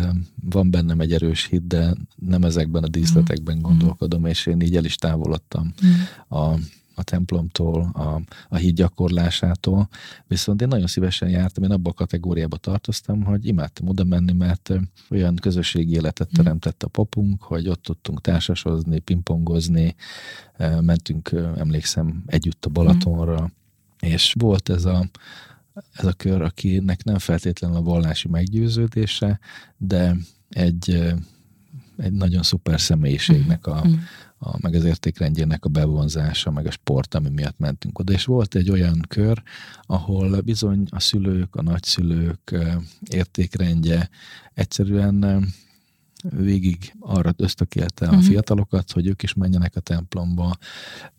[0.42, 3.60] van bennem egy erős hit, de nem ezekben a díszletekben mm.
[3.60, 6.38] gondolkodom, és én így el is távolodtam mm.
[6.38, 6.58] a,
[7.00, 9.88] a templomtól, a, a híd gyakorlásától,
[10.26, 14.72] viszont én nagyon szívesen jártam, én abba a kategóriába tartoztam, hogy imádtam oda menni, mert
[15.10, 16.36] olyan közösségi életet mm.
[16.36, 19.94] teremtett a papunk, hogy ott tudtunk társasozni, pingpongozni,
[20.80, 23.50] mentünk, emlékszem, együtt a Balatonra,
[24.00, 25.08] és volt ez a,
[25.92, 29.38] ez a kör, akinek nem feltétlenül a vallási meggyőződése,
[29.76, 30.16] de
[30.48, 31.14] egy,
[31.96, 33.92] egy nagyon szuper személyiségnek a, mm.
[34.42, 38.12] A, meg az értékrendjének a bevonzása, meg a sport, ami miatt mentünk oda.
[38.12, 39.42] És volt egy olyan kör,
[39.86, 42.56] ahol bizony a szülők, a nagyszülők
[43.10, 44.08] értékrendje
[44.54, 45.46] egyszerűen
[46.22, 48.24] végig arra ösztökélte a uh-huh.
[48.24, 50.56] fiatalokat, hogy ők is menjenek a templomba,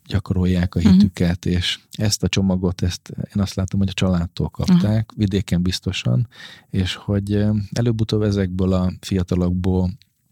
[0.06, 0.90] gyakorolják a mhm.
[0.90, 1.54] hitüket, uh-huh.
[1.54, 5.18] és ezt a csomagot, ezt én azt látom, hogy a családtól kapták, uh-huh.
[5.18, 6.28] vidéken biztosan,
[6.70, 9.92] és hogy előbb-utóbb ezekből a fiatalokból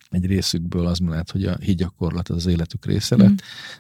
[0.10, 3.36] egy részükből az lehet, hogy a hígyakorlat az életük része lett, mm.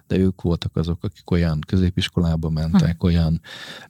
[0.07, 3.07] de ők voltak azok, akik olyan középiskolába mentek, mm.
[3.07, 3.41] olyan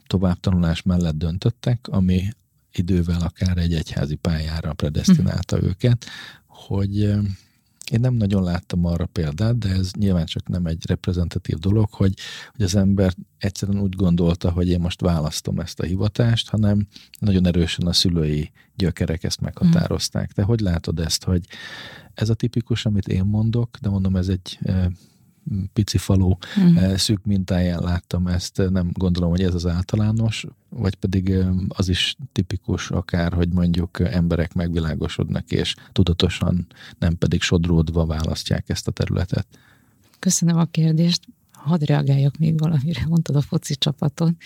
[0.08, 2.30] továbbtanulás mellett döntöttek, ami
[2.72, 5.64] idővel akár egy egyházi pályára predestinálta mm.
[5.64, 6.06] őket,
[6.48, 7.14] hogy
[7.92, 12.14] én nem nagyon láttam arra példát, de ez nyilván csak nem egy reprezentatív dolog, hogy,
[12.52, 16.88] hogy az ember egyszerűen úgy gondolta, hogy én most választom ezt a hivatást, hanem
[17.20, 20.32] nagyon erősen a szülői gyökerek ezt meghatározták.
[20.32, 21.46] Te hogy látod ezt, hogy
[22.14, 24.60] ez a tipikus, amit én mondok, de mondom, ez egy
[25.74, 26.94] pici falu mm.
[26.96, 32.16] szűk mintáján láttam ezt, nem gondolom, hogy ez az általános, vagy pedig eh, az is
[32.32, 36.68] tipikus akár, hogy mondjuk emberek megvilágosodnak, és tudatosan,
[37.00, 39.48] nem pedig sodródva választják ezt a területet.
[40.20, 41.28] Köszönöm a kérdést.
[41.52, 44.38] Hadd reagáljak még valamire, mondtad a foci csapaton,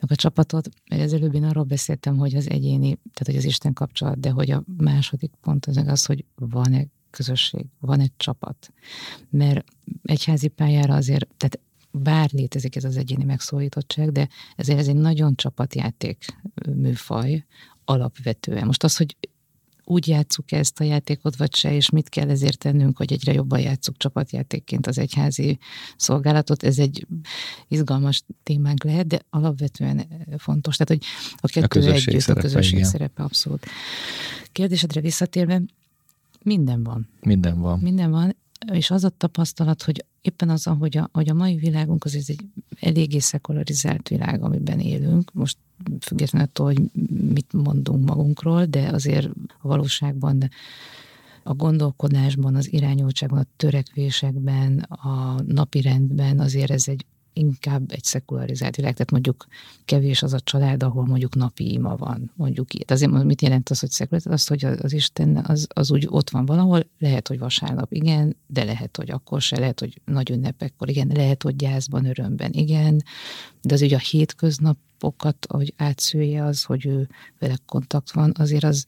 [0.00, 3.72] meg a csapatot, az előbb én arról beszéltem, hogy az egyéni, tehát hogy az Isten
[3.72, 8.72] kapcsolat, de hogy a második pont az az, hogy van-e közösség, van egy csapat.
[9.30, 9.64] Mert
[10.02, 11.58] egyházi pályára azért, tehát
[11.90, 16.24] bár létezik ez az egyéni megszólítottság, de ezért ez egy nagyon csapatjáték
[16.74, 17.44] műfaj
[17.84, 18.66] alapvetően.
[18.66, 19.16] Most az, hogy
[19.90, 23.60] úgy játsszuk ezt a játékot, vagy se, és mit kell ezért tennünk, hogy egyre jobban
[23.60, 25.58] játsszuk csapatjátékként az egyházi
[25.96, 27.06] szolgálatot, ez egy
[27.68, 30.06] izgalmas témánk lehet, de alapvetően
[30.38, 30.76] fontos.
[30.76, 32.88] Tehát, hogy a kettő a együtt, szerepe, a közösség igen.
[32.88, 33.66] szerepe abszolút.
[34.52, 35.62] Kérdésedre visszatérve,
[36.42, 37.08] minden van.
[37.20, 37.78] Minden van.
[37.78, 38.36] Minden van,
[38.72, 42.44] és az a tapasztalat, hogy éppen az, hogy a, hogy a mai világunk az egy
[42.80, 45.58] eléggé szekularizált világ, amiben élünk, most
[46.00, 46.90] függetlenül attól, hogy
[47.32, 50.48] mit mondunk magunkról, de azért a valóságban
[51.42, 57.04] a gondolkodásban, az irányultságban, a törekvésekben, a napirendben azért ez egy
[57.38, 59.46] inkább egy szekularizált világ, tehát mondjuk
[59.84, 62.84] kevés az a család, ahol mondjuk napi ima van, mondjuk így.
[62.86, 64.36] Azért mit jelent az, hogy szekularizált?
[64.36, 68.64] Az, hogy az Isten az, az úgy ott van valahol, lehet, hogy vasárnap igen, de
[68.64, 73.02] lehet, hogy akkor se, lehet, hogy nagy ünnepekkor igen, lehet, hogy gyászban, örömben igen,
[73.62, 78.84] de az ugye a hétköznapokat, ahogy átszője az, hogy ő vele kontakt van, azért az,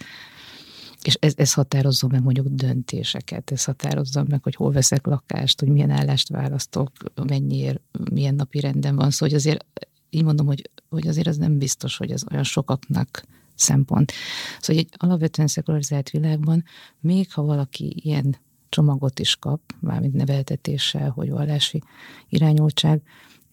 [1.02, 5.68] és ez, ez határozza meg mondjuk döntéseket, ez határozza meg, hogy hol veszek lakást, hogy
[5.68, 6.92] milyen állást választok,
[7.26, 9.10] mennyiért, milyen napi renden van.
[9.10, 9.64] Szóval hogy azért
[10.10, 14.12] így mondom, hogy, hogy azért az nem biztos, hogy ez olyan sokaknak szempont.
[14.60, 16.64] Szóval egy alapvetően szekularizált világban,
[17.00, 18.36] még ha valaki ilyen
[18.68, 21.82] csomagot is kap, mármint neveltetéssel, hogy vallási
[22.28, 23.02] irányultság,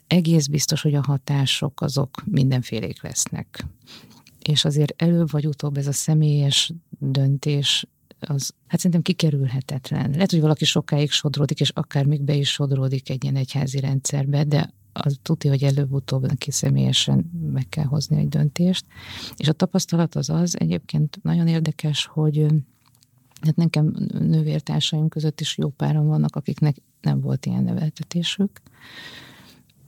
[0.07, 3.65] egész biztos, hogy a hatások azok mindenfélék lesznek
[4.41, 7.85] és azért előbb vagy utóbb ez a személyes döntés
[8.19, 10.11] az hát szerintem kikerülhetetlen.
[10.11, 14.43] Lehet, hogy valaki sokáig sodródik, és akár még be is sodródik egy ilyen egyházi rendszerbe,
[14.43, 18.85] de az tudja, hogy előbb-utóbb neki személyesen meg kell hozni egy döntést.
[19.35, 22.45] És a tapasztalat az az, egyébként nagyon érdekes, hogy
[23.41, 28.61] hát nekem nővértársaim között is jó páran vannak, akiknek nem volt ilyen neveltetésük,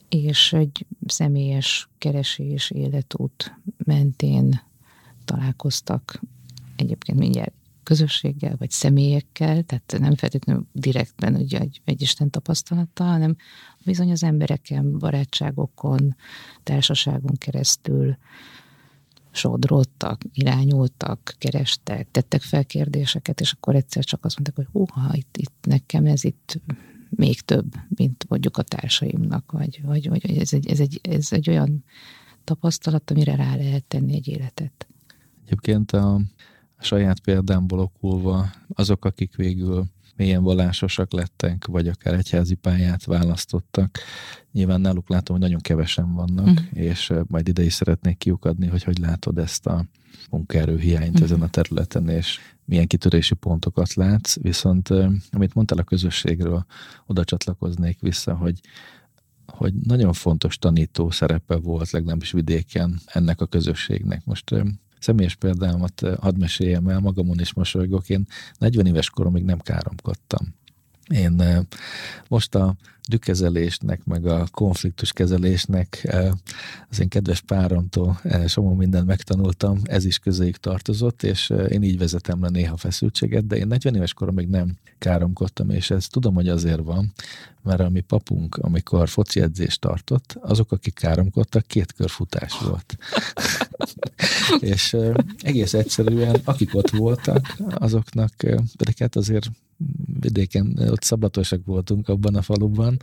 [0.10, 4.62] és egy személyes keresés, életút mentén
[5.26, 6.22] találkoztak
[6.76, 13.36] egyébként mindjárt közösséggel, vagy személyekkel, tehát nem feltétlenül direktben ugye egy, egy Isten tapasztalattal, hanem
[13.86, 16.15] bizony az embereken, barátságokon,
[16.63, 18.17] társaságon keresztül
[19.32, 25.38] sodródtak, irányultak, kerestek, tettek fel kérdéseket, és akkor egyszer csak azt mondták, hogy húha, itt,
[25.38, 26.62] itt nekem ez itt
[27.10, 31.50] még több, mint mondjuk a társaimnak, vagy, vagy, vagy ez, egy, ez, egy, ez egy
[31.50, 31.84] olyan
[32.43, 34.88] tapasztalat, amire rá lehet tenni egy életet.
[35.45, 36.22] Egyébként a
[36.80, 44.00] saját példámból okulva azok, akik végül mélyen vallásosak lettek, vagy akár egyházi pályát választottak.
[44.52, 46.65] Nyilván náluk látom, hogy nagyon kevesen vannak, uh-huh.
[46.72, 49.86] és majd ide is szeretnék kiukadni, hogy hogy látod ezt a
[50.30, 51.24] munkaerő hiányt uh-huh.
[51.24, 54.38] ezen a területen, és milyen kitörési pontokat látsz.
[54.41, 54.89] Viszont
[55.32, 56.65] amit mondtál a közösségről,
[57.05, 58.60] oda csatlakoznék vissza, hogy
[59.45, 64.25] hogy nagyon fontos tanító szerepe volt, legalábbis vidéken ennek a közösségnek.
[64.25, 64.55] Most
[64.99, 68.10] személyes példámat hadd meséljem el, magamon is mosolygok.
[68.10, 68.27] Én
[68.58, 70.55] 40 éves koromig nem káromkodtam.
[71.08, 71.43] Én
[72.27, 72.75] most a
[73.10, 76.32] dükkezelésnek, meg a konfliktuskezelésnek eh,
[76.89, 82.41] az én kedves páromtól somó mindent megtanultam, ez is közéig tartozott, és én így vezetem
[82.41, 86.84] le néha feszültséget, de én 40 éves koromig nem káromkodtam, és ez tudom, hogy azért
[86.84, 87.13] van,
[87.63, 92.98] mert a mi papunk, amikor foci edzést tartott, azok, akik káromkodtak, két kör futás volt.
[94.60, 94.98] és
[95.41, 98.34] egész egyszerűen, akik ott voltak, azoknak,
[98.78, 99.50] pedig hát azért
[100.20, 102.98] vidéken, ott szablatosak voltunk abban a faluban,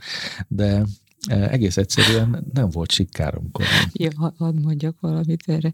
[0.47, 0.85] de
[1.27, 3.69] egész egyszerűen nem volt sikkáromkodni.
[3.93, 5.73] Ja, hadd mondjak valamit erre.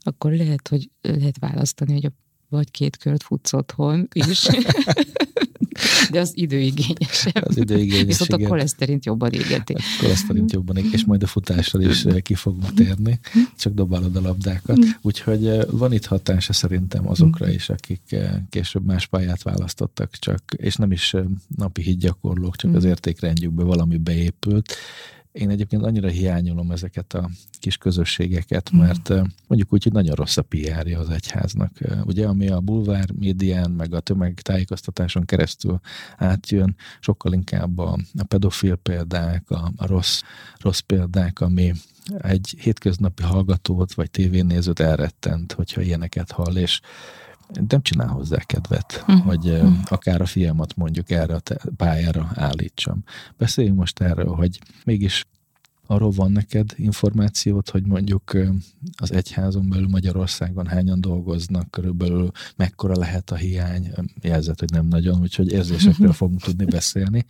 [0.00, 2.12] Akkor lehet, hogy lehet választani, hogy a
[2.48, 4.46] vagy két kört futsz otthon is.
[6.10, 7.44] De az időigényesebb.
[7.48, 8.44] Az időigényes, Viszont igen.
[8.44, 9.72] a koleszterint jobban égeti.
[9.72, 13.20] A koleszterint jobban égeti, és majd a futással is eh, ki fogunk térni,
[13.56, 14.78] csak dobálod a labdákat.
[15.02, 20.42] Úgyhogy eh, van itt hatása szerintem azokra is, akik eh, később más pályát választottak, csak,
[20.56, 21.14] és nem is
[21.56, 24.74] napi hídgyakorlók, csak az értékrendjükbe valami beépült,
[25.32, 28.78] én egyébként annyira hiányolom ezeket a kis közösségeket, mm.
[28.78, 29.08] mert
[29.46, 31.72] mondjuk úgy, hogy nagyon rossz a pr az egyháznak.
[32.04, 35.80] Ugye, ami a bulvár médián, meg a tömegtájékoztatáson keresztül
[36.16, 40.22] átjön, sokkal inkább a, a pedofil példák, a, a rossz,
[40.58, 41.72] rossz példák, ami
[42.18, 46.80] egy hétköznapi hallgatót vagy tévénézőt elrettent, hogyha ilyeneket hall, és
[47.68, 49.24] nem csinál hozzá kedvet, uh-huh.
[49.24, 49.76] hogy uh-huh.
[49.84, 51.40] akár a fiamat mondjuk erre a
[51.76, 53.02] pályára állítsam.
[53.36, 55.26] Beszéljünk most erről, hogy mégis
[55.90, 58.36] arról van neked információt, hogy mondjuk
[58.96, 65.20] az egyházon belül Magyarországon hányan dolgoznak, körülbelül mekkora lehet a hiány, jelzett, hogy nem nagyon,
[65.20, 67.26] úgyhogy érzésekről fogunk tudni beszélni.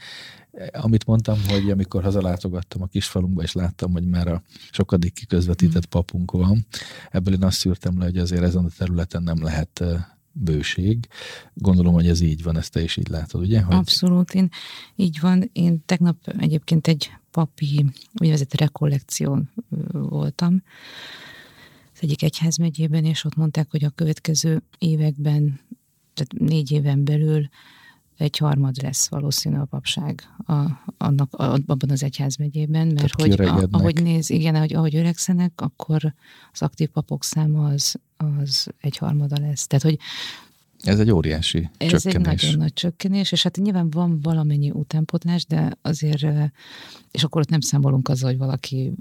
[0.72, 6.30] Amit mondtam, hogy amikor hazalátogattam a kisfalunkba, és láttam, hogy már a sokadik kiközvetített papunk
[6.30, 6.66] van,
[7.10, 9.84] ebből én azt szűrtem le, hogy azért ezen a területen nem lehet
[10.32, 11.08] bőség.
[11.54, 13.60] Gondolom, hogy ez így van, ezt te is így látod, ugye?
[13.60, 13.76] Hogy...
[13.76, 14.48] Abszolút, én
[14.96, 15.50] így van.
[15.52, 17.84] Én tegnap egyébként egy papi
[18.20, 19.50] úgynevezett rekollekción
[19.92, 20.62] voltam
[21.94, 25.60] az egyik egyházmegyében, és ott mondták, hogy a következő években,
[26.14, 27.48] tehát négy éven belül
[28.18, 30.54] egy harmad lesz valószínű a papság a,
[30.96, 36.14] annak, a, abban az egyházmegyében, mert hogy a, ahogy néz, igen, ahogy, ahogy öregszenek, akkor
[36.52, 39.66] az aktív papok száma az, az egy harmada lesz.
[39.66, 39.98] Tehát, hogy
[40.82, 42.42] ez egy óriási ez csökkenés.
[42.42, 46.26] egy nagyon nagy csökkenés, és hát nyilván van valamennyi utánpotlás, de azért,
[47.10, 48.92] és akkor ott nem számolunk azzal, hogy valaki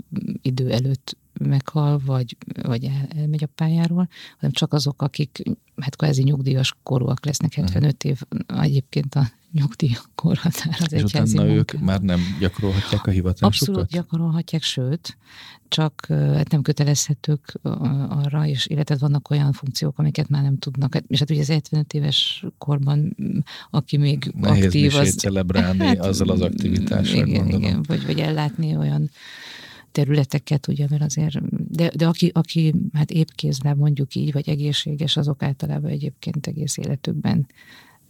[0.42, 5.42] idő előtt meghal, vagy, vagy el, elmegy a pályáról, hanem csak azok, akik
[5.76, 11.54] hát kvázi nyugdíjas korúak lesznek, 75 év egyébként a nyugdíjkorhatár az És utána munka.
[11.54, 13.52] ők már nem gyakorolhatják a hivatásukat?
[13.52, 15.18] Abszolút gyakorolhatják, sőt,
[15.68, 17.60] csak hát nem kötelezhetők
[18.10, 20.94] arra, és illetve vannak olyan funkciók, amiket már nem tudnak.
[20.94, 23.16] Hát, és hát ugye az 75 éves korban,
[23.70, 25.16] aki még Nehéz aktív, az...
[25.16, 27.62] celebrálni hát, azzal az aktivitással, igen, gondolom.
[27.62, 29.10] Igen, vagy, vagy ellátni olyan
[29.92, 31.40] területeket, ugye, mert azért,
[31.70, 36.78] de, de aki, aki hát épp kézben mondjuk így, vagy egészséges, azok általában egyébként egész
[36.78, 37.48] életükben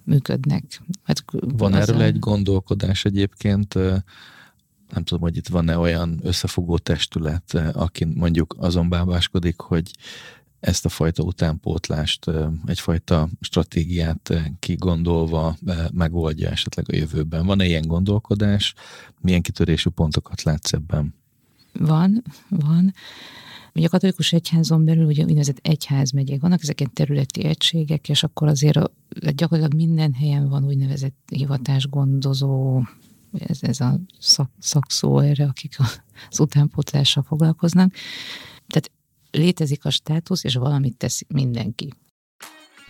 [0.08, 0.82] működnek.
[1.04, 2.04] Hát, Van erről a...
[2.04, 3.74] egy gondolkodás egyébként,
[4.94, 9.92] nem tudom, hogy itt van-e olyan összefogó testület, aki mondjuk azon bábáskodik, hogy
[10.60, 12.32] ezt a fajta utánpótlást,
[12.66, 15.58] egyfajta stratégiát kigondolva
[15.94, 17.46] megoldja esetleg a jövőben.
[17.46, 18.74] Van-e ilyen gondolkodás?
[19.22, 21.14] Milyen kitörésű pontokat látsz ebben?
[21.74, 22.94] Van, van.
[23.78, 28.48] Ugye a katolikus egyházon belül ugye úgynevezett egyházmegyék vannak, ezek ilyen területi egységek, és akkor
[28.48, 28.92] azért a,
[29.36, 32.82] gyakorlatilag minden helyen van úgynevezett hivatásgondozó,
[33.34, 35.76] ez, ez a szak, szakszó erre, akik
[36.30, 37.94] az utánpótlással foglalkoznak.
[38.68, 38.92] Tehát
[39.32, 41.94] létezik a státusz, és valamit tesz mindenki.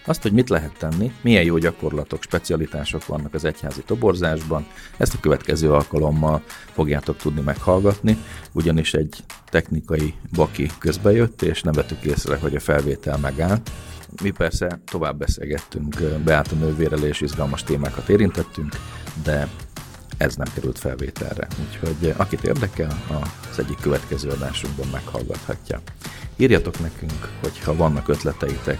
[0.07, 4.65] Azt, hogy mit lehet tenni, milyen jó gyakorlatok, specialitások vannak az egyházi toborzásban,
[4.97, 6.43] ezt a következő alkalommal
[6.73, 8.17] fogjátok tudni meghallgatni,
[8.51, 13.71] ugyanis egy technikai baki közbejött, és nem vettük észre, hogy a felvétel megállt.
[14.21, 18.75] Mi persze tovább beszélgettünk, Beáta nővérel és izgalmas témákat érintettünk,
[19.23, 19.47] de
[20.17, 21.47] ez nem került felvételre.
[21.67, 23.03] Úgyhogy akit érdekel,
[23.51, 25.81] az egyik következő adásunkban meghallgathatja.
[26.37, 28.79] Írjatok nekünk, hogyha vannak ötleteitek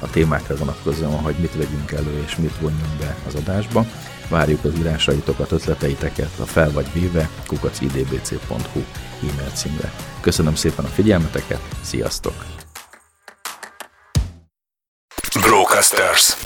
[0.00, 3.86] a témákra vonatkozóan, hogy mit vegyünk elő és mit vonjunk be az adásba.
[4.28, 8.80] Várjuk az írásaitokat, ötleteiteket a fel vagy véve kukacidbc.hu
[9.20, 9.92] e-mail címre.
[10.20, 12.34] Köszönöm szépen a figyelmeteket, sziasztok!
[15.40, 16.36] Brocasters.